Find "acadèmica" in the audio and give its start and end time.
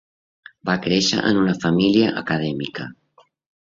2.25-2.93